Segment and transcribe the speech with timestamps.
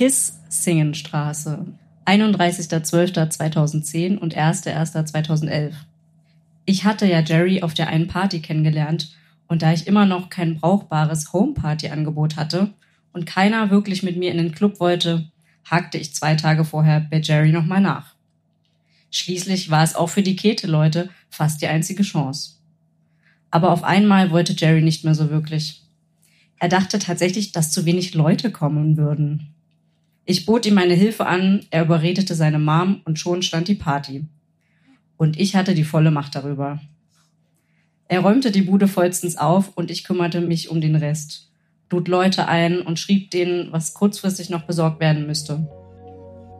[0.00, 1.66] Kiss-Singenstraße,
[2.06, 5.74] 31.12.2010 und 1.1.2011.
[6.64, 9.14] Ich hatte ja Jerry auf der einen Party kennengelernt
[9.46, 12.72] und da ich immer noch kein brauchbares Homeparty-Angebot hatte
[13.12, 15.30] und keiner wirklich mit mir in den Club wollte,
[15.66, 18.14] hakte ich zwei Tage vorher bei Jerry nochmal nach.
[19.10, 22.52] Schließlich war es auch für die Kete-Leute fast die einzige Chance.
[23.50, 25.82] Aber auf einmal wollte Jerry nicht mehr so wirklich.
[26.58, 29.54] Er dachte tatsächlich, dass zu wenig Leute kommen würden.
[30.30, 34.26] Ich bot ihm meine Hilfe an, er überredete seine Mom und schon stand die Party.
[35.16, 36.78] Und ich hatte die volle Macht darüber.
[38.06, 41.50] Er räumte die Bude vollstens auf und ich kümmerte mich um den Rest,
[41.90, 45.68] lud Leute ein und schrieb denen, was kurzfristig noch besorgt werden müsste.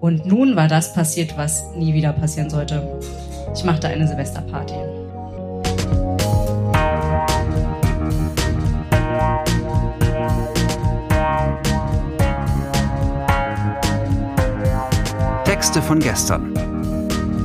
[0.00, 2.98] Und nun war das passiert, was nie wieder passieren sollte.
[3.54, 5.09] Ich machte eine Silvesterparty.
[15.60, 16.54] Texte von gestern.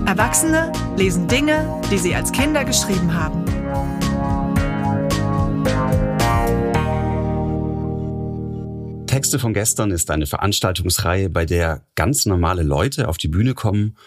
[0.08, 3.44] Erwachsene lesen Dinge, die sie als Kinder geschrieben haben.
[9.06, 13.98] Texte von gestern ist eine Veranstaltungsreihe, bei der ganz normale Leute auf die Bühne kommen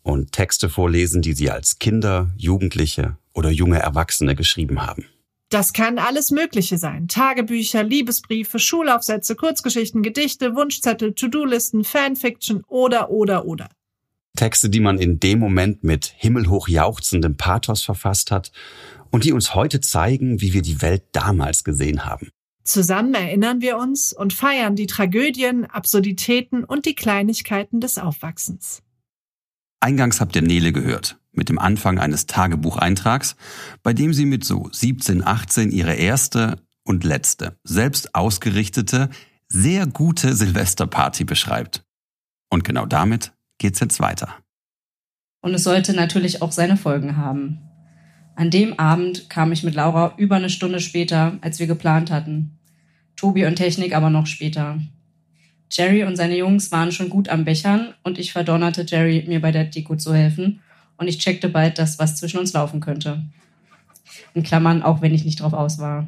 [0.00, 5.04] und Texte vorlesen, die sie als Kinder, Jugendliche oder junge Erwachsene geschrieben haben.
[5.50, 7.08] Das kann alles Mögliche sein.
[7.08, 13.70] Tagebücher, Liebesbriefe, Schulaufsätze, Kurzgeschichten, Gedichte, Wunschzettel, To-Do-Listen, Fanfiction oder, oder, oder.
[14.36, 18.52] Texte, die man in dem Moment mit himmelhoch jauchzendem Pathos verfasst hat
[19.10, 22.30] und die uns heute zeigen, wie wir die Welt damals gesehen haben.
[22.62, 28.82] Zusammen erinnern wir uns und feiern die Tragödien, Absurditäten und die Kleinigkeiten des Aufwachsens.
[29.80, 33.36] Eingangs habt ihr Nele gehört, mit dem Anfang eines Tagebucheintrags,
[33.82, 39.08] bei dem sie mit so 17, 18 ihre erste und letzte, selbst ausgerichtete,
[39.48, 41.84] sehr gute Silvesterparty beschreibt.
[42.50, 44.34] Und genau damit geht's jetzt weiter.
[45.40, 47.60] Und es sollte natürlich auch seine Folgen haben.
[48.34, 52.58] An dem Abend kam ich mit Laura über eine Stunde später, als wir geplant hatten.
[53.16, 54.78] Tobi und Technik aber noch später.
[55.70, 59.52] Jerry und seine Jungs waren schon gut am Bechern und ich verdonnerte Jerry, mir bei
[59.52, 60.60] der Deko zu helfen
[60.96, 63.22] und ich checkte bald, dass was zwischen uns laufen könnte.
[64.34, 66.06] In Klammern, auch wenn ich nicht drauf aus war.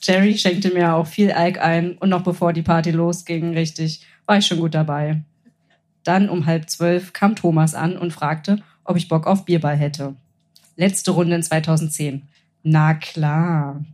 [0.00, 4.38] Jerry schenkte mir auch viel Alk ein und noch bevor die Party losging, richtig, war
[4.38, 5.22] ich schon gut dabei.
[6.04, 10.14] Dann um halb zwölf kam Thomas an und fragte, ob ich Bock auf Bierball hätte.
[10.76, 12.22] Letzte Runde in 2010.
[12.62, 13.84] Na klar.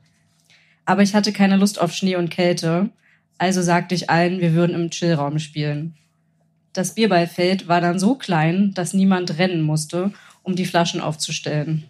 [0.84, 2.90] Aber ich hatte keine Lust auf Schnee und Kälte,
[3.38, 5.94] also sagte ich allen, wir würden im Chillraum spielen.
[6.72, 10.12] Das Bierballfeld war dann so klein, dass niemand rennen musste,
[10.42, 11.84] um die Flaschen aufzustellen.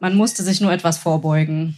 [0.00, 1.76] Man musste sich nur etwas vorbeugen.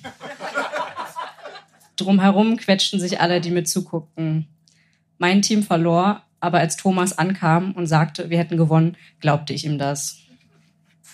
[1.96, 4.46] Drumherum quetschten sich alle, die mir zuguckten.
[5.18, 9.78] Mein Team verlor, aber als Thomas ankam und sagte, wir hätten gewonnen, glaubte ich ihm
[9.78, 10.18] das.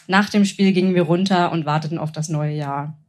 [0.06, 2.99] Nach dem Spiel gingen wir runter und warteten auf das neue Jahr.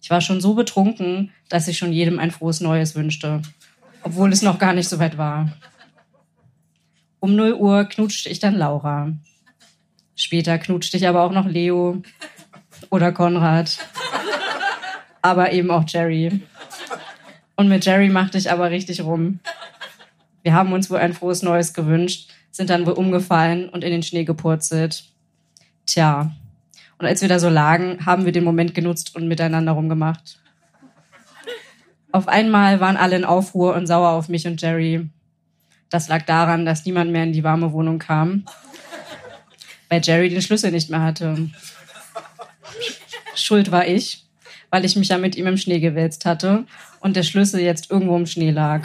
[0.00, 3.42] Ich war schon so betrunken, dass ich schon jedem ein frohes Neues wünschte,
[4.02, 5.52] obwohl es noch gar nicht so weit war.
[7.20, 9.12] Um 0 Uhr knutschte ich dann Laura.
[10.14, 12.02] Später knutschte ich aber auch noch Leo
[12.90, 13.78] oder Konrad,
[15.22, 16.40] aber eben auch Jerry.
[17.56, 19.40] Und mit Jerry machte ich aber richtig rum.
[20.42, 24.02] Wir haben uns wohl ein frohes Neues gewünscht, sind dann wohl umgefallen und in den
[24.02, 25.04] Schnee gepurzelt.
[25.86, 26.30] Tja.
[26.98, 30.38] Und als wir da so lagen, haben wir den Moment genutzt und miteinander rumgemacht.
[32.12, 35.08] Auf einmal waren alle in Aufruhr und sauer auf mich und Jerry.
[35.90, 38.44] Das lag daran, dass niemand mehr in die warme Wohnung kam,
[39.88, 41.50] weil Jerry den Schlüssel nicht mehr hatte.
[43.34, 44.24] Schuld war ich,
[44.70, 46.64] weil ich mich ja mit ihm im Schnee gewälzt hatte
[47.00, 48.82] und der Schlüssel jetzt irgendwo im Schnee lag.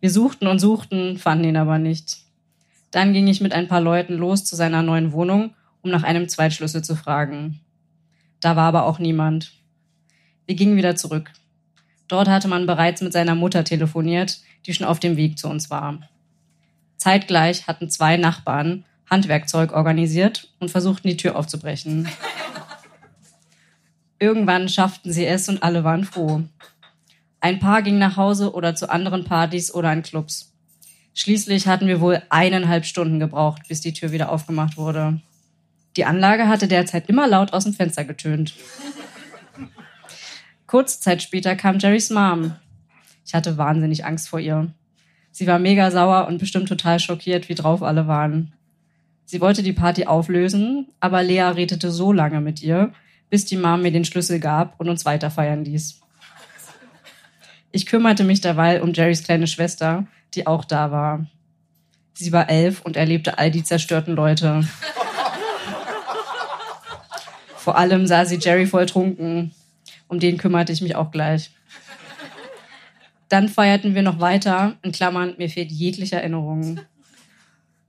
[0.00, 2.18] Wir suchten und suchten, fanden ihn aber nicht.
[2.90, 6.28] Dann ging ich mit ein paar Leuten los zu seiner neuen Wohnung, um nach einem
[6.28, 7.60] Zweitschlüssel zu fragen.
[8.40, 9.52] Da war aber auch niemand.
[10.46, 11.30] Wir gingen wieder zurück.
[12.08, 15.70] Dort hatte man bereits mit seiner Mutter telefoniert, die schon auf dem Weg zu uns
[15.70, 16.00] war.
[16.96, 22.08] Zeitgleich hatten zwei Nachbarn Handwerkzeug organisiert und versuchten, die Tür aufzubrechen.
[24.18, 26.42] Irgendwann schafften sie es und alle waren froh.
[27.40, 30.54] Ein Paar ging nach Hause oder zu anderen Partys oder in Clubs.
[31.12, 35.20] Schließlich hatten wir wohl eineinhalb Stunden gebraucht, bis die Tür wieder aufgemacht wurde.
[35.96, 38.54] Die Anlage hatte derzeit immer laut aus dem Fenster getönt.
[40.66, 42.56] Kurze Zeit später kam Jerrys Mom.
[43.24, 44.72] Ich hatte wahnsinnig Angst vor ihr.
[45.30, 48.52] Sie war mega sauer und bestimmt total schockiert, wie drauf alle waren.
[49.24, 52.92] Sie wollte die Party auflösen, aber Lea redete so lange mit ihr,
[53.30, 56.00] bis die Mom mir den Schlüssel gab und uns weiter feiern ließ.
[57.72, 61.26] Ich kümmerte mich derweil um Jerrys kleine Schwester, die auch da war.
[62.12, 64.64] Sie war elf und erlebte all die zerstörten Leute.
[67.64, 69.52] Vor allem sah sie Jerry voll trunken.
[70.06, 71.50] Um den kümmerte ich mich auch gleich.
[73.30, 74.76] Dann feierten wir noch weiter.
[74.82, 76.80] In Klammern, mir fehlt jegliche Erinnerung.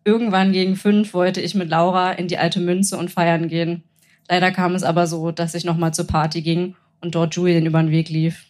[0.06, 3.84] Irgendwann gegen fünf wollte ich mit Laura in die alte Münze und feiern gehen.
[4.30, 7.84] Leider kam es aber so, dass ich nochmal zur Party ging und dort Julian über
[7.84, 8.46] den Weg lief.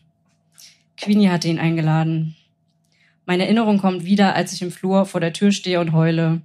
[0.95, 2.35] Queenie hatte ihn eingeladen.
[3.25, 6.41] Meine Erinnerung kommt wieder, als ich im Flur vor der Tür stehe und heule.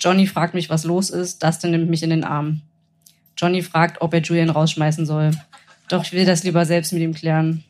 [0.00, 1.44] Johnny fragt mich, was los ist.
[1.44, 2.62] Dustin nimmt mich in den Arm.
[3.36, 5.32] Johnny fragt, ob er Julian rausschmeißen soll.
[5.88, 7.64] Doch ich will das lieber selbst mit ihm klären.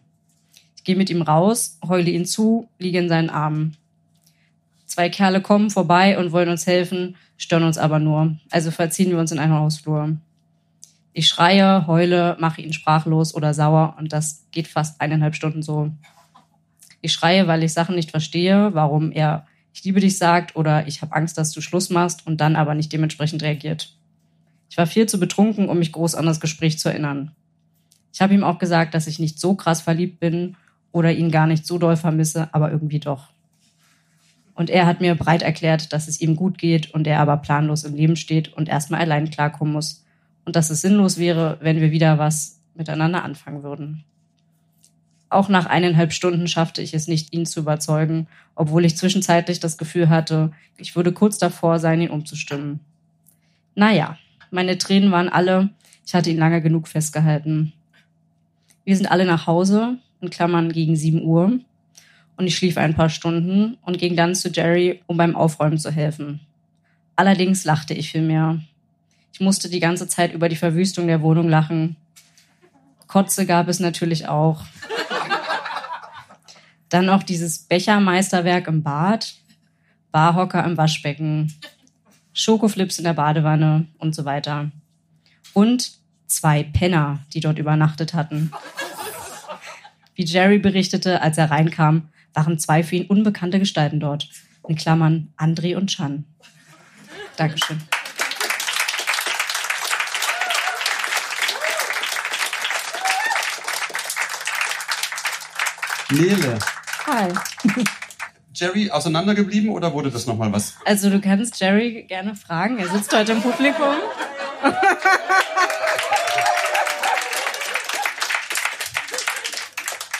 [0.77, 3.77] Ich gehe mit ihm raus, heule ihn zu, liege in seinen Armen.
[4.87, 8.37] Zwei Kerle kommen vorbei und wollen uns helfen, stören uns aber nur.
[8.51, 10.17] Also verziehen wir uns in einen Hausflur.
[11.13, 15.91] Ich schreie, heule, mache ihn sprachlos oder sauer und das geht fast eineinhalb Stunden so.
[17.01, 19.47] Ich schreie, weil ich Sachen nicht verstehe, warum er
[19.77, 22.75] ich liebe dich sagt oder ich habe Angst, dass du Schluss machst und dann aber
[22.75, 23.95] nicht dementsprechend reagiert.
[24.69, 27.33] Ich war viel zu betrunken, um mich groß an das Gespräch zu erinnern.
[28.13, 30.57] Ich habe ihm auch gesagt, dass ich nicht so krass verliebt bin
[30.93, 33.29] oder ihn gar nicht so doll vermisse, aber irgendwie doch.
[34.55, 37.85] Und er hat mir breit erklärt, dass es ihm gut geht und er aber planlos
[37.85, 40.05] im Leben steht und erstmal allein klarkommen muss.
[40.47, 44.05] Und dass es sinnlos wäre, wenn wir wieder was miteinander anfangen würden.
[45.29, 49.77] Auch nach eineinhalb Stunden schaffte ich es nicht, ihn zu überzeugen, obwohl ich zwischenzeitlich das
[49.77, 52.81] Gefühl hatte, ich würde kurz davor sein, ihn umzustimmen.
[53.75, 54.17] Naja,
[54.57, 55.69] meine Tränen waren alle,
[56.07, 57.75] ich hatte ihn lange genug festgehalten.
[58.87, 61.61] Wir sind alle nach Hause, in Klammern gegen sieben Uhr,
[62.39, 65.91] und ich schlief ein paar Stunden und ging dann zu Jerry, um beim Aufräumen zu
[65.91, 66.41] helfen.
[67.17, 68.59] Allerdings lachte ich viel mehr.
[69.35, 71.97] Ich musste die ganze Zeit über die Verwüstung der Wohnung lachen.
[73.09, 74.65] Kotze gab es natürlich auch.
[76.89, 79.35] Dann noch dieses Bechermeisterwerk im Bad,
[80.13, 81.53] Barhocker im Waschbecken,
[82.37, 84.71] Schokoflips in der Badewanne und so weiter.
[85.55, 85.93] Und
[86.27, 88.53] zwei Penner, die dort übernachtet hatten.
[90.15, 94.29] Wie Jerry berichtete, als er reinkam, waren zwei für ihn unbekannte Gestalten dort.
[94.69, 96.25] In Klammern André und Chan.
[97.39, 97.81] Dankeschön.
[106.11, 106.59] Nele.
[107.07, 107.33] Hi.
[108.59, 110.75] Jerry auseinandergeblieben oder wurde das nochmal was?
[110.87, 112.79] Also du kannst Jerry gerne fragen.
[112.79, 113.95] Er sitzt heute im Publikum.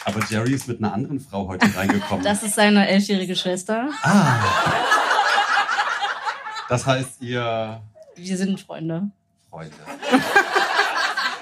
[0.05, 2.25] Aber Jerry ist mit einer anderen Frau heute reingekommen.
[2.25, 3.89] Das ist seine elfjährige Schwester.
[4.03, 4.39] ah.
[6.69, 7.81] Das heißt, ihr
[8.17, 9.11] Wir sind Freunde.
[9.51, 9.75] Freunde.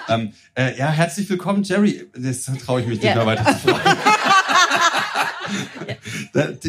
[0.09, 2.09] ähm, äh, ja, herzlich willkommen, Jerry.
[2.17, 3.17] Das traue ich mich nicht Ja.
[3.17, 3.99] mehr weiter zu fragen.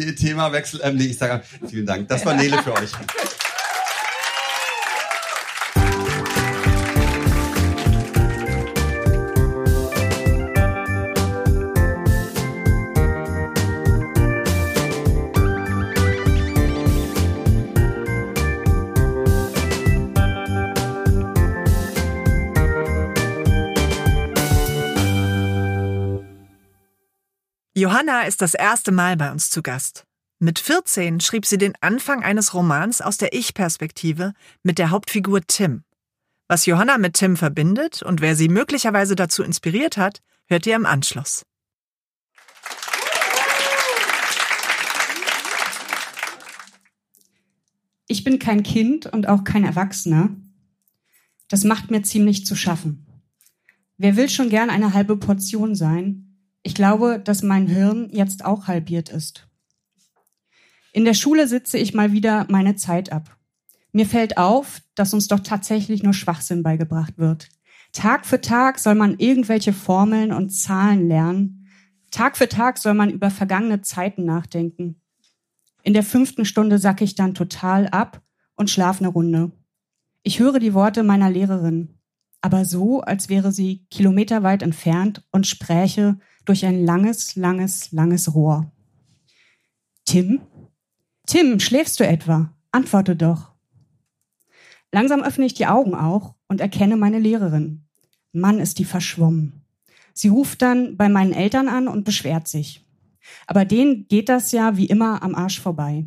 [0.00, 0.80] Themawechsel.
[0.82, 2.08] Ähm, nee, ich sage vielen Dank.
[2.08, 2.90] Das war Nele für euch.
[27.86, 30.06] Johanna ist das erste Mal bei uns zu Gast.
[30.40, 34.32] Mit 14 schrieb sie den Anfang eines Romans aus der Ich-Perspektive
[34.64, 35.84] mit der Hauptfigur Tim.
[36.48, 40.84] Was Johanna mit Tim verbindet und wer sie möglicherweise dazu inspiriert hat, hört ihr im
[40.84, 41.44] Anschluss.
[48.08, 50.30] Ich bin kein Kind und auch kein Erwachsener.
[51.46, 53.06] Das macht mir ziemlich zu schaffen.
[53.96, 56.25] Wer will schon gern eine halbe Portion sein?
[56.66, 59.46] Ich glaube, dass mein Hirn jetzt auch halbiert ist.
[60.92, 63.36] In der Schule sitze ich mal wieder meine Zeit ab.
[63.92, 67.50] Mir fällt auf, dass uns doch tatsächlich nur Schwachsinn beigebracht wird.
[67.92, 71.68] Tag für Tag soll man irgendwelche Formeln und Zahlen lernen.
[72.10, 75.00] Tag für Tag soll man über vergangene Zeiten nachdenken.
[75.84, 78.22] In der fünften Stunde sacke ich dann total ab
[78.56, 79.52] und schlafe eine Runde.
[80.24, 81.95] Ich höre die Worte meiner Lehrerin,
[82.46, 88.70] aber so, als wäre sie kilometerweit entfernt und spräche durch ein langes, langes, langes Rohr.
[90.04, 90.42] Tim?
[91.26, 92.54] Tim, schläfst du etwa?
[92.70, 93.50] Antworte doch.
[94.92, 97.84] Langsam öffne ich die Augen auch und erkenne meine Lehrerin.
[98.30, 99.64] Mann, ist die verschwommen.
[100.12, 102.86] Sie ruft dann bei meinen Eltern an und beschwert sich.
[103.48, 106.06] Aber denen geht das ja wie immer am Arsch vorbei.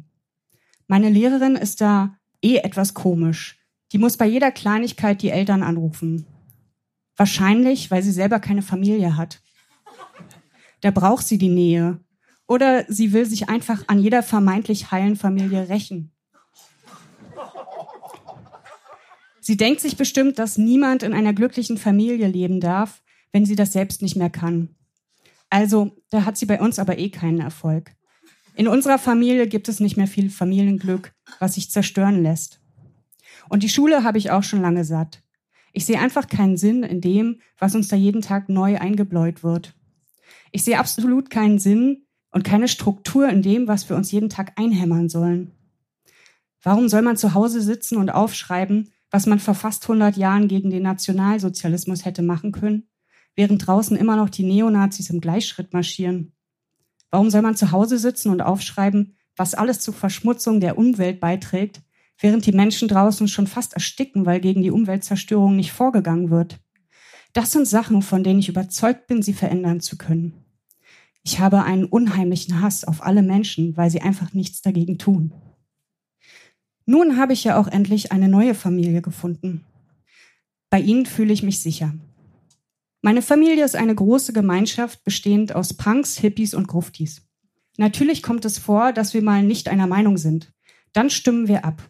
[0.88, 3.58] Meine Lehrerin ist da eh etwas komisch.
[3.91, 6.25] Die muss bei jeder Kleinigkeit die Eltern anrufen.
[7.17, 9.41] Wahrscheinlich, weil sie selber keine Familie hat.
[10.81, 12.00] Da braucht sie die Nähe.
[12.48, 16.12] Oder sie will sich einfach an jeder vermeintlich heilen Familie rächen.
[19.41, 23.74] Sie denkt sich bestimmt, dass niemand in einer glücklichen Familie leben darf, wenn sie das
[23.74, 24.75] selbst nicht mehr kann.
[25.50, 27.91] Also, da hat sie bei uns aber eh keinen Erfolg.
[28.55, 32.58] In unserer Familie gibt es nicht mehr viel Familienglück, was sich zerstören lässt.
[33.50, 35.24] Und die Schule habe ich auch schon lange satt.
[35.74, 39.75] Ich sehe einfach keinen Sinn in dem, was uns da jeden Tag neu eingebläut wird.
[40.51, 44.53] Ich sehe absolut keinen Sinn und keine Struktur in dem, was wir uns jeden Tag
[44.58, 45.51] einhämmern sollen.
[46.62, 50.70] Warum soll man zu Hause sitzen und aufschreiben, was man vor fast 100 Jahren gegen
[50.70, 52.88] den Nationalsozialismus hätte machen können,
[53.36, 56.34] während draußen immer noch die Neonazis im Gleichschritt marschieren?
[57.10, 61.82] Warum soll man zu Hause sitzen und aufschreiben, was alles zur Verschmutzung der Umwelt beiträgt,
[62.19, 66.59] während die Menschen draußen schon fast ersticken, weil gegen die Umweltzerstörung nicht vorgegangen wird?
[67.33, 70.45] Das sind Sachen, von denen ich überzeugt bin, sie verändern zu können.
[71.23, 75.33] Ich habe einen unheimlichen Hass auf alle Menschen, weil sie einfach nichts dagegen tun.
[76.85, 79.63] Nun habe ich ja auch endlich eine neue Familie gefunden.
[80.69, 81.93] Bei ihnen fühle ich mich sicher.
[83.01, 87.21] Meine Familie ist eine große Gemeinschaft bestehend aus Punks, Hippies und Gruftis.
[87.77, 90.51] Natürlich kommt es vor, dass wir mal nicht einer Meinung sind.
[90.91, 91.81] Dann stimmen wir ab.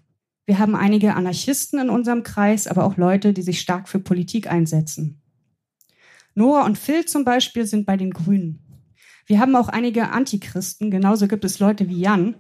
[0.50, 4.52] Wir haben einige Anarchisten in unserem Kreis, aber auch Leute, die sich stark für Politik
[4.52, 5.22] einsetzen.
[6.34, 8.60] Nora und Phil zum Beispiel sind bei den Grünen.
[9.28, 12.34] Wir haben auch einige Antichristen, genauso gibt es Leute wie Jan.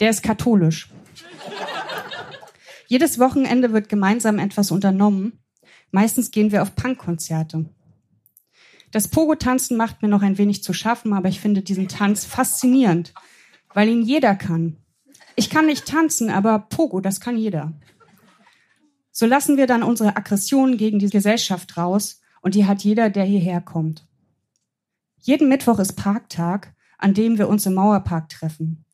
[0.00, 0.88] Der ist katholisch.
[2.86, 5.38] Jedes Wochenende wird gemeinsam etwas unternommen.
[5.90, 7.66] Meistens gehen wir auf Punkkonzerte.
[8.90, 13.12] Das Pogo-Tanzen macht mir noch ein wenig zu schaffen, aber ich finde diesen Tanz faszinierend,
[13.74, 14.78] weil ihn jeder kann.
[15.38, 17.72] Ich kann nicht tanzen, aber Pogo, das kann jeder.
[19.12, 23.22] So lassen wir dann unsere Aggressionen gegen die Gesellschaft raus und die hat jeder, der
[23.22, 24.04] hierher kommt.
[25.20, 28.84] Jeden Mittwoch ist Parktag, an dem wir uns im Mauerpark treffen.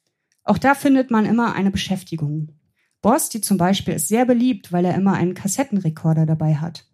[0.43, 2.53] Auch da findet man immer eine Beschäftigung.
[3.01, 6.85] Borsti zum Beispiel ist sehr beliebt, weil er immer einen Kassettenrekorder dabei hat.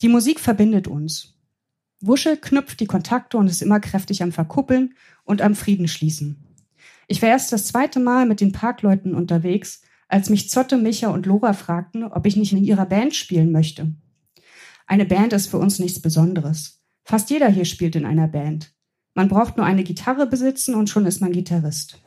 [0.00, 1.40] Die Musik verbindet uns.
[2.00, 4.94] Wuschel knüpft die Kontakte und ist immer kräftig am Verkuppeln
[5.24, 6.43] und am Frieden schließen.
[7.06, 11.26] Ich war erst das zweite Mal mit den Parkleuten unterwegs, als mich Zotte, Micha und
[11.26, 13.94] Lora fragten, ob ich nicht in ihrer Band spielen möchte.
[14.86, 16.82] Eine Band ist für uns nichts Besonderes.
[17.04, 18.72] Fast jeder hier spielt in einer Band.
[19.14, 22.02] Man braucht nur eine Gitarre besitzen und schon ist man Gitarrist.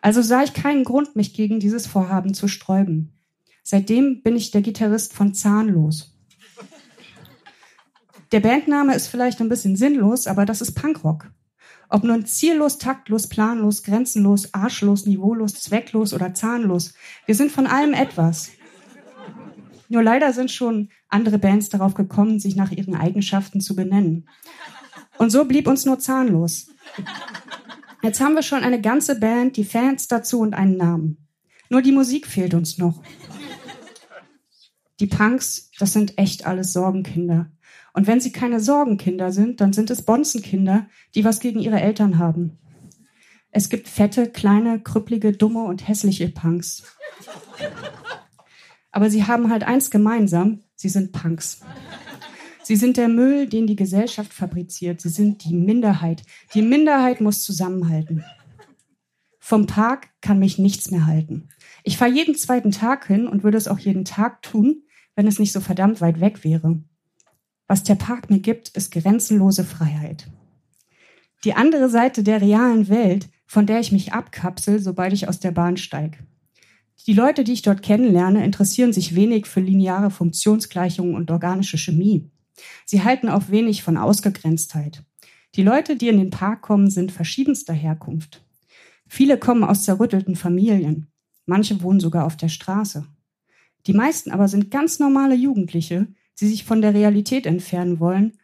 [0.00, 3.18] Also sah ich keinen Grund, mich gegen dieses Vorhaben zu sträuben.
[3.62, 6.18] Seitdem bin ich der Gitarrist von Zahnlos.
[8.32, 11.32] Der Bandname ist vielleicht ein bisschen sinnlos, aber das ist Punkrock.
[11.94, 16.92] Ob nun ziellos, taktlos, planlos, grenzenlos, arschlos, niveaulos, zwecklos oder zahnlos.
[17.24, 18.50] Wir sind von allem etwas.
[19.88, 24.28] Nur leider sind schon andere Bands darauf gekommen, sich nach ihren Eigenschaften zu benennen.
[25.18, 26.66] Und so blieb uns nur zahnlos.
[28.02, 31.28] Jetzt haben wir schon eine ganze Band, die Fans dazu und einen Namen.
[31.68, 33.04] Nur die Musik fehlt uns noch.
[34.98, 37.52] Die Punks, das sind echt alles Sorgenkinder.
[37.94, 42.18] Und wenn sie keine Sorgenkinder sind, dann sind es Bonzenkinder, die was gegen ihre Eltern
[42.18, 42.58] haben.
[43.50, 46.82] Es gibt fette, kleine, krüppelige, dumme und hässliche Punks.
[48.90, 51.60] Aber sie haben halt eins gemeinsam, sie sind Punks.
[52.64, 55.00] Sie sind der Müll, den die Gesellschaft fabriziert.
[55.00, 56.22] Sie sind die Minderheit.
[56.54, 58.24] Die Minderheit muss zusammenhalten.
[59.38, 61.50] Vom Park kann mich nichts mehr halten.
[61.84, 64.82] Ich fahre jeden zweiten Tag hin und würde es auch jeden Tag tun,
[65.14, 66.82] wenn es nicht so verdammt weit weg wäre.
[67.66, 70.28] Was der Park mir gibt, ist grenzenlose Freiheit.
[71.44, 75.52] Die andere Seite der realen Welt, von der ich mich abkapsel, sobald ich aus der
[75.52, 76.18] Bahn steige.
[77.06, 82.30] Die Leute, die ich dort kennenlerne, interessieren sich wenig für lineare Funktionsgleichungen und organische Chemie.
[82.86, 85.02] Sie halten auch wenig von Ausgegrenztheit.
[85.54, 88.42] Die Leute, die in den Park kommen, sind verschiedenster Herkunft.
[89.06, 91.08] Viele kommen aus zerrüttelten Familien.
[91.46, 93.06] Manche wohnen sogar auf der Straße.
[93.86, 96.08] Die meisten aber sind ganz normale Jugendliche,
[96.40, 98.38] die sich von der Realität entfernen wollen,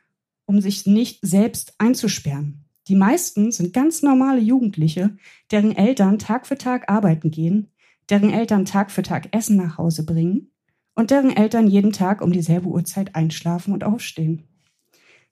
[0.46, 2.64] um sich nicht selbst einzusperren.
[2.88, 5.16] Die meisten sind ganz normale Jugendliche,
[5.50, 7.68] deren Eltern Tag für Tag arbeiten gehen,
[8.08, 10.50] deren Eltern Tag für Tag Essen nach Hause bringen
[10.94, 14.44] und deren Eltern jeden Tag um dieselbe Uhrzeit einschlafen und aufstehen.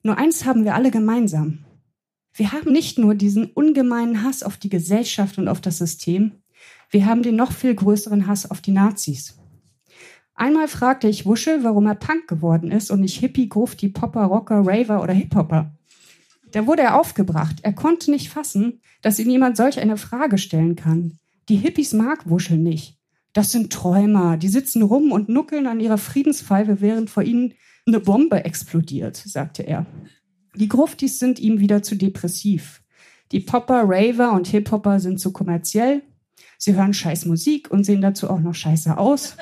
[0.02, 1.64] Nur eins haben wir alle gemeinsam.
[2.32, 6.32] Wir haben nicht nur diesen ungemeinen Hass auf die Gesellschaft und auf das System,
[6.90, 9.38] wir haben den noch viel größeren Hass auf die Nazis.
[10.38, 14.62] Einmal fragte ich Wuschel, warum er Punk geworden ist und nicht Hippie, Grufti, Popper, Rocker,
[14.64, 15.74] Raver oder Hip-Hopper.
[16.52, 17.56] Da wurde er aufgebracht.
[17.62, 21.18] Er konnte nicht fassen, dass ihm jemand solch eine Frage stellen kann.
[21.48, 22.96] Die Hippies mag Wuschel nicht.
[23.32, 27.54] Das sind Träumer, die sitzen rum und nuckeln an ihrer Friedenspfeife, während vor ihnen
[27.84, 29.86] eine Bombe explodiert, sagte er.
[30.54, 32.80] Die Gruftis sind ihm wieder zu depressiv.
[33.32, 36.02] Die Popper, Raver und Hip-Hopper sind zu kommerziell.
[36.58, 39.36] Sie hören scheiß Musik und sehen dazu auch noch scheiße aus.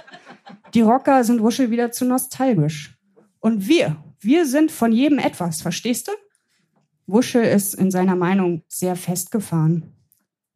[0.74, 2.96] Die Rocker sind Wuschel wieder zu nostalgisch.
[3.40, 6.12] Und wir, wir sind von jedem etwas, verstehst du?
[7.06, 9.92] Wuschel ist in seiner Meinung sehr festgefahren.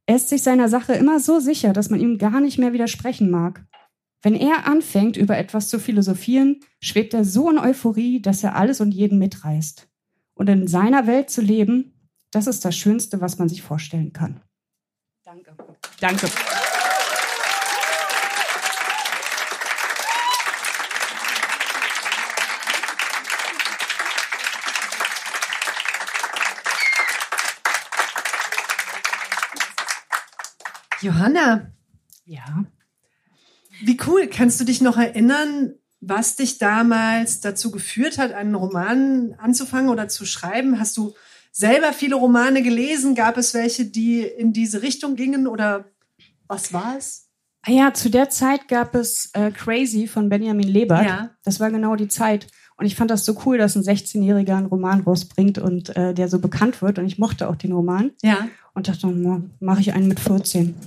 [0.07, 3.31] Er ist sich seiner Sache immer so sicher, dass man ihm gar nicht mehr widersprechen
[3.31, 3.65] mag.
[4.23, 8.81] Wenn er anfängt, über etwas zu philosophieren, schwebt er so in Euphorie, dass er alles
[8.81, 9.89] und jeden mitreißt.
[10.35, 11.95] Und in seiner Welt zu leben,
[12.31, 14.41] das ist das Schönste, was man sich vorstellen kann.
[15.25, 15.55] Danke.
[16.01, 16.29] Danke.
[31.01, 31.73] Johanna.
[32.25, 32.65] Ja.
[33.83, 34.27] Wie cool.
[34.29, 40.09] Kannst du dich noch erinnern, was dich damals dazu geführt hat, einen Roman anzufangen oder
[40.09, 40.79] zu schreiben?
[40.79, 41.15] Hast du
[41.53, 43.15] selber viele Romane gelesen?
[43.15, 45.87] Gab es welche, die in diese Richtung gingen oder
[46.49, 47.29] was war es?
[47.63, 51.05] Ah ja, zu der Zeit gab es äh, Crazy von Benjamin Lebert.
[51.05, 51.31] Ja.
[51.45, 52.47] Das war genau die Zeit.
[52.81, 56.29] Und ich fand das so cool, dass ein 16-Jähriger einen Roman rausbringt und äh, der
[56.29, 56.99] so bekannt wird.
[56.99, 58.13] Und ich mochte auch den Roman.
[58.23, 58.49] Ja.
[58.73, 59.07] Und dachte,
[59.61, 60.75] mache ich einen mit 14.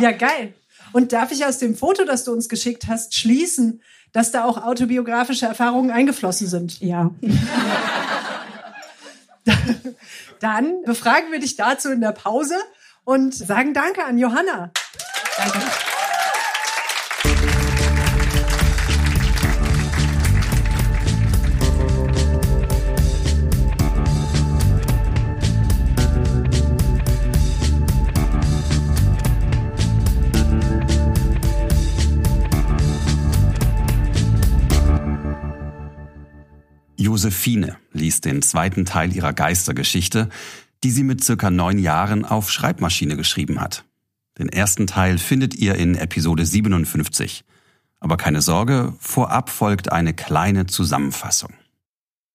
[0.00, 0.54] Ja, geil.
[0.92, 4.62] Und darf ich aus dem Foto, das du uns geschickt hast, schließen, dass da auch
[4.62, 6.78] autobiografische Erfahrungen eingeflossen sind?
[6.78, 7.10] Ja.
[10.38, 12.54] Dann befragen wir dich dazu in der Pause
[13.02, 14.70] und sagen Danke an Johanna.
[15.36, 15.58] Danke.
[37.18, 40.28] Josephine liest den zweiten Teil ihrer Geistergeschichte,
[40.84, 43.84] die sie mit circa neun Jahren auf Schreibmaschine geschrieben hat.
[44.38, 47.44] Den ersten Teil findet ihr in Episode 57.
[47.98, 51.50] Aber keine Sorge, vorab folgt eine kleine Zusammenfassung.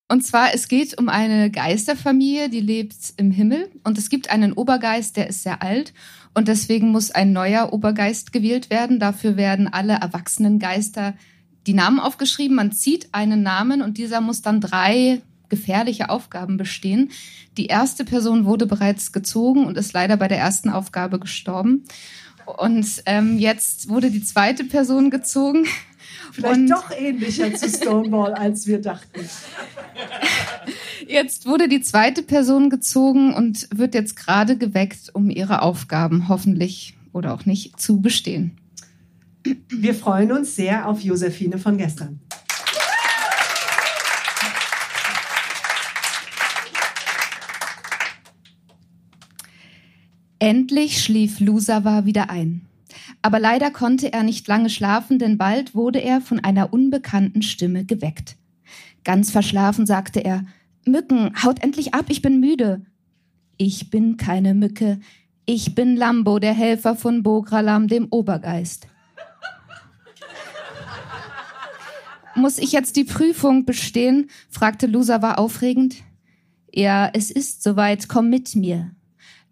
[0.09, 3.71] Und zwar, es geht um eine Geisterfamilie, die lebt im Himmel.
[3.85, 5.93] Und es gibt einen Obergeist, der ist sehr alt.
[6.33, 8.99] Und deswegen muss ein neuer Obergeist gewählt werden.
[8.99, 11.13] Dafür werden alle erwachsenen Geister
[11.67, 12.55] die Namen aufgeschrieben.
[12.55, 17.11] Man zieht einen Namen und dieser muss dann drei gefährliche Aufgaben bestehen.
[17.57, 21.83] Die erste Person wurde bereits gezogen und ist leider bei der ersten Aufgabe gestorben.
[22.45, 25.65] Und ähm, jetzt wurde die zweite Person gezogen.
[26.31, 29.21] Vielleicht und doch ähnlicher zu Stonewall, als wir dachten.
[31.07, 36.95] Jetzt wurde die zweite Person gezogen und wird jetzt gerade geweckt, um ihre Aufgaben hoffentlich
[37.13, 38.57] oder auch nicht zu bestehen.
[39.69, 42.19] Wir freuen uns sehr auf Josephine von gestern.
[50.39, 52.67] Endlich schlief Lusawa wieder ein.
[53.21, 57.85] Aber leider konnte er nicht lange schlafen, denn bald wurde er von einer unbekannten Stimme
[57.85, 58.35] geweckt.
[59.05, 60.43] Ganz verschlafen sagte er,
[60.85, 62.85] Mücken, haut endlich ab, ich bin müde.
[63.55, 64.99] Ich bin keine Mücke,
[65.45, 68.87] ich bin Lambo, der Helfer von Bogralam, dem Obergeist.
[72.35, 74.29] Muss ich jetzt die Prüfung bestehen?
[74.49, 75.97] fragte Lusawa aufregend.
[76.73, 78.91] Ja, es ist soweit, komm mit mir.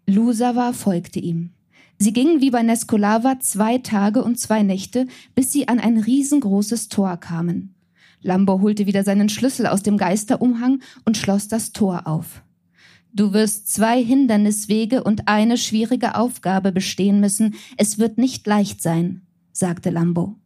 [0.06, 1.50] Lusawa folgte ihm.
[1.98, 6.88] Sie gingen wie bei Neskolava zwei Tage und zwei Nächte, bis sie an ein riesengroßes
[6.88, 7.76] Tor kamen.
[8.20, 12.42] Lambo holte wieder seinen Schlüssel aus dem Geisterumhang und schloss das Tor auf.
[13.12, 17.54] Du wirst zwei Hinderniswege und eine schwierige Aufgabe bestehen müssen.
[17.76, 20.36] Es wird nicht leicht sein, sagte Lambo.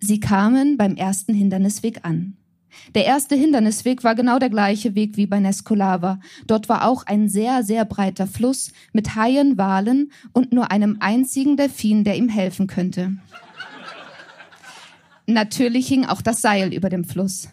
[0.00, 2.36] Sie kamen beim ersten Hindernisweg an.
[2.94, 6.20] Der erste Hindernisweg war genau der gleiche Weg wie bei Neskolava.
[6.46, 11.56] Dort war auch ein sehr, sehr breiter Fluss mit Haien, Walen und nur einem einzigen
[11.56, 13.16] Delfin, der ihm helfen könnte.
[15.26, 17.48] Natürlich hing auch das Seil über dem Fluss.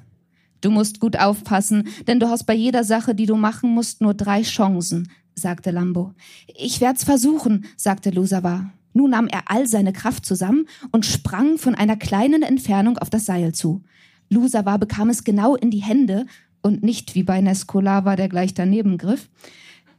[0.61, 4.15] Du musst gut aufpassen, denn du hast bei jeder Sache, die du machen musst, nur
[4.15, 6.13] drei Chancen, sagte Lambo.
[6.47, 8.71] Ich werd's versuchen, sagte Lusawa.
[8.97, 13.25] Nun nahm er all seine Kraft zusammen und sprang von einer kleinen Entfernung auf das
[13.25, 13.83] Seil zu.
[14.31, 16.25] Lusawa bekam es genau in die Hände
[16.63, 19.29] und nicht wie bei Neskolava, der gleich daneben griff.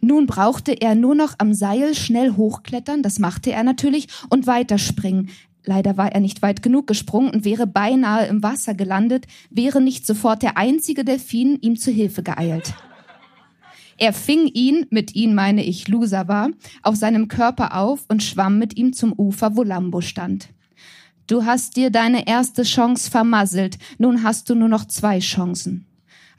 [0.01, 5.31] Nun brauchte er nur noch am Seil schnell hochklettern, das machte er natürlich, und weiterspringen.
[5.65, 10.07] Leider war er nicht weit genug gesprungen und wäre beinahe im Wasser gelandet, wäre nicht
[10.07, 12.75] sofort der einzige Delfin ihm zu Hilfe geeilt.
[14.01, 16.51] Er fing ihn, mit ihn meine ich Lusawa,
[16.83, 20.51] auf seinem Körper auf und schwamm mit ihm zum Ufer, wo Lambo stand.
[21.27, 25.89] Du hast dir deine erste Chance vermasselt, nun hast du nur noch zwei Chancen.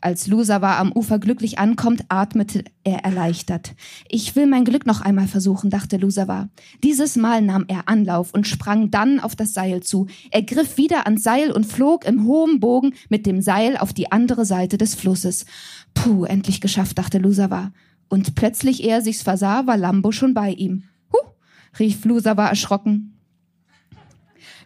[0.02, 3.76] Als Lusawa am Ufer glücklich ankommt, atmete er erleichtert.
[4.08, 6.48] Ich will mein Glück noch einmal versuchen, dachte Lusawa.
[6.84, 10.08] Dieses Mal nahm er Anlauf und sprang dann auf das Seil zu.
[10.32, 14.12] Er griff wieder ans Seil und flog im hohen Bogen mit dem Seil auf die
[14.12, 15.46] andere Seite des Flusses.
[15.94, 17.72] Puh, endlich geschafft, dachte Lusawa.
[18.08, 20.84] Und plötzlich, ehe er sich's versah, war Lambo schon bei ihm.
[21.12, 21.30] Huh,
[21.80, 23.20] rief Lusawa erschrocken.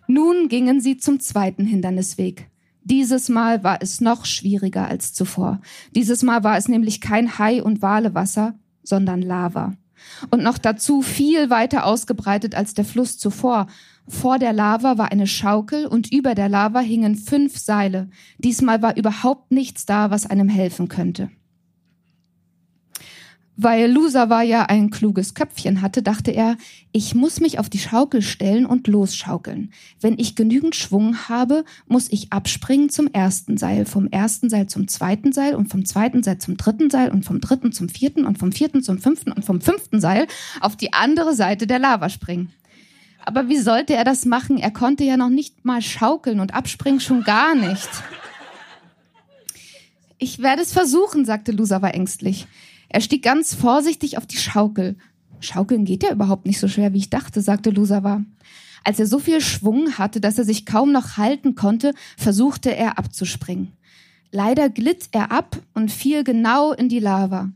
[0.07, 2.49] Nun gingen sie zum zweiten Hindernisweg.
[2.83, 5.61] Dieses Mal war es noch schwieriger als zuvor.
[5.95, 9.73] Dieses Mal war es nämlich kein Hai- und Walewasser, sondern Lava.
[10.29, 13.67] Und noch dazu viel weiter ausgebreitet als der Fluss zuvor.
[14.07, 18.09] Vor der Lava war eine Schaukel und über der Lava hingen fünf Seile.
[18.37, 21.29] Diesmal war überhaupt nichts da, was einem helfen könnte.
[23.55, 26.57] Weil Lusawa ja ein kluges Köpfchen hatte, dachte er,
[26.91, 29.71] ich muss mich auf die Schaukel stellen und losschaukeln.
[30.01, 34.87] Wenn ich genügend Schwung habe, muss ich abspringen zum ersten Seil, vom ersten Seil zum
[34.87, 38.39] zweiten Seil und vom zweiten Seil zum dritten Seil und vom dritten zum vierten und
[38.39, 40.25] vom vierten zum fünften und vom fünften Seil
[40.59, 42.51] auf die andere Seite der Lava springen.
[43.25, 44.57] Aber wie sollte er das machen?
[44.57, 47.89] Er konnte ja noch nicht mal schaukeln und abspringen schon gar nicht.
[50.17, 52.47] Ich werde es versuchen, sagte Lusawa ängstlich.
[52.89, 54.97] Er stieg ganz vorsichtig auf die Schaukel.
[55.39, 58.23] Schaukeln geht ja überhaupt nicht so schwer, wie ich dachte, sagte Lusawa.
[58.83, 62.97] Als er so viel Schwung hatte, dass er sich kaum noch halten konnte, versuchte er
[62.97, 63.71] abzuspringen.
[64.31, 67.51] Leider glitt er ab und fiel genau in die Lava.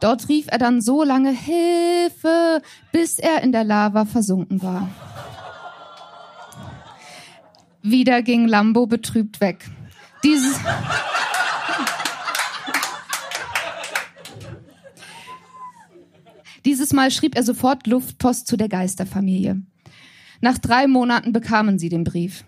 [0.00, 4.88] Dort rief er dann so lange Hilfe, bis er in der Lava versunken war.
[7.82, 9.70] Wieder ging Lambo betrübt weg.
[10.22, 10.58] Dieses
[16.64, 19.60] Dieses Mal schrieb er sofort Luftpost zu der Geisterfamilie.
[20.40, 22.44] Nach drei Monaten bekamen sie den Brief.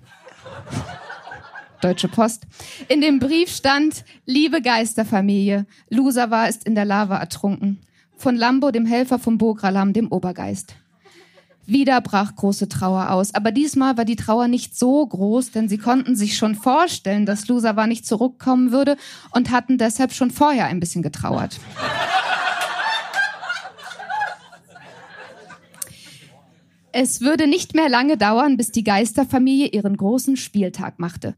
[1.81, 2.47] Deutsche Post.
[2.89, 7.81] In dem Brief stand, liebe Geisterfamilie, Lusawa ist in der Lava ertrunken.
[8.17, 10.75] Von Lambo, dem Helfer von Bogralam, dem Obergeist.
[11.67, 15.79] Wieder brach große Trauer aus, aber diesmal war die Trauer nicht so groß, denn sie
[15.79, 18.97] konnten sich schon vorstellen, dass Lusawa nicht zurückkommen würde
[19.33, 21.59] und hatten deshalb schon vorher ein bisschen getrauert.
[26.93, 31.35] Es würde nicht mehr lange dauern, bis die Geisterfamilie ihren großen Spieltag machte.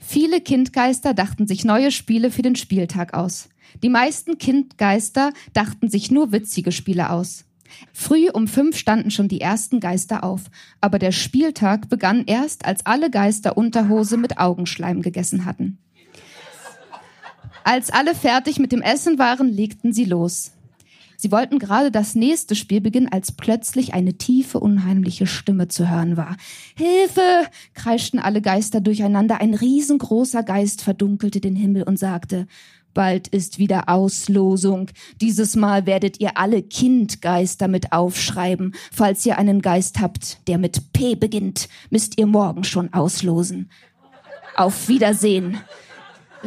[0.00, 3.50] Viele Kindgeister dachten sich neue Spiele für den Spieltag aus.
[3.82, 7.44] Die meisten Kindgeister dachten sich nur witzige Spiele aus.
[7.92, 10.42] Früh um fünf standen schon die ersten Geister auf,
[10.80, 15.78] aber der Spieltag begann erst, als alle Geister Unterhose mit Augenschleim gegessen hatten.
[17.62, 20.52] Als alle fertig mit dem Essen waren, legten sie los.
[21.20, 26.16] Sie wollten gerade das nächste Spiel beginnen, als plötzlich eine tiefe, unheimliche Stimme zu hören
[26.16, 26.38] war.
[26.74, 27.46] Hilfe!
[27.74, 29.38] kreischten alle Geister durcheinander.
[29.38, 32.46] Ein riesengroßer Geist verdunkelte den Himmel und sagte,
[32.94, 34.90] Bald ist wieder Auslosung.
[35.20, 38.74] Dieses Mal werdet ihr alle Kindgeister mit aufschreiben.
[38.90, 43.70] Falls ihr einen Geist habt, der mit P beginnt, müsst ihr morgen schon auslosen.
[44.56, 45.58] Auf Wiedersehen,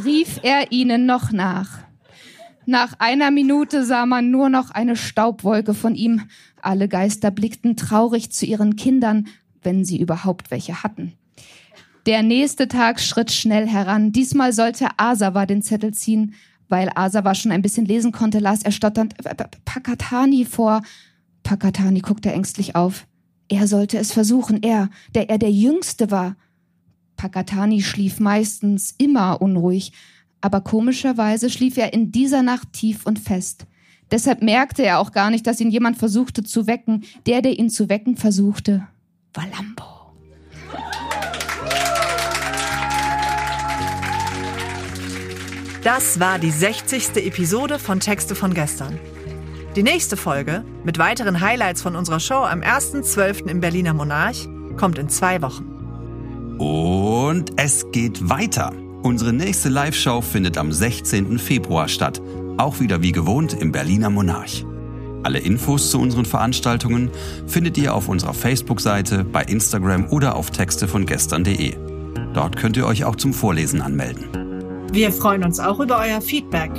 [0.03, 1.77] rief er ihnen noch nach.
[2.65, 6.21] Nach einer Minute sah man nur noch eine Staubwolke von ihm.
[6.62, 9.28] Alle Geister blickten traurig zu ihren Kindern,
[9.62, 11.13] wenn sie überhaupt welche hatten.
[12.06, 14.12] Der nächste Tag schritt schnell heran.
[14.12, 16.34] Diesmal sollte Asawa den Zettel ziehen.
[16.69, 19.15] Weil Asawa schon ein bisschen lesen konnte, las er stotternd
[19.65, 20.82] Pakatani vor.
[21.43, 23.06] Pakatani guckte ängstlich auf.
[23.47, 26.36] Er sollte es versuchen, er, der er der Jüngste war.
[27.17, 29.91] Pakatani schlief meistens immer unruhig
[30.43, 33.65] aber komischerweise schlief er in dieser Nacht tief und fest.
[34.12, 37.06] Deshalb merkte er auch gar nicht, dass ihn jemand versuchte zu wecken.
[37.25, 38.86] Der, der ihn zu wecken versuchte,
[39.34, 39.84] war Lambo.
[45.82, 47.25] Das war die 60.
[47.25, 48.99] Episode von Texte von gestern.
[49.77, 53.47] Die nächste Folge mit weiteren Highlights von unserer Show am 1.12.
[53.47, 55.63] im Berliner Monarch kommt in zwei Wochen.
[56.60, 58.73] Und es geht weiter.
[59.03, 61.37] Unsere nächste Live-Show findet am 16.
[61.37, 62.21] Februar statt,
[62.55, 64.65] auch wieder wie gewohnt im Berliner Monarch.
[65.23, 67.11] Alle Infos zu unseren Veranstaltungen
[67.45, 71.75] findet ihr auf unserer Facebook-Seite, bei Instagram oder auf Texte von gestern.de.
[72.33, 74.23] Dort könnt ihr euch auch zum Vorlesen anmelden.
[74.93, 76.71] Wir freuen uns auch über euer Feedback.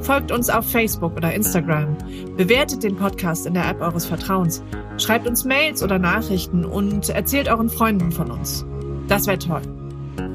[0.00, 1.96] Folgt uns auf Facebook oder Instagram.
[2.36, 4.64] Bewertet den Podcast in der App eures Vertrauens.
[4.96, 8.66] Schreibt uns Mails oder Nachrichten und erzählt euren Freunden von uns.
[9.06, 9.62] Das wäre toll.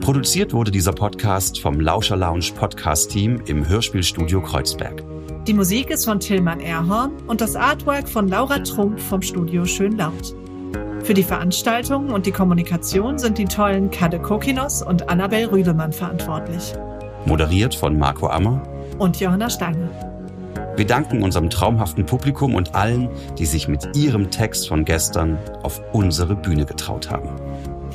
[0.03, 5.01] Produziert wurde dieser Podcast vom Lauscher Lounge Podcast Team im Hörspielstudio Kreuzberg.
[5.47, 10.35] Die Musik ist von Tillmann Erhorn und das Artwork von Laura Trump vom Studio Schönlaut.
[11.03, 16.73] Für die Veranstaltung und die Kommunikation sind die tollen Kade Kokinos und Annabel Rüdemann verantwortlich.
[17.25, 18.61] Moderiert von Marco Ammer
[18.99, 19.87] und Johanna Steiner.
[20.75, 25.81] Wir danken unserem traumhaften Publikum und allen, die sich mit ihrem Text von gestern auf
[25.93, 27.29] unsere Bühne getraut haben.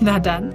[0.01, 0.55] Na dann,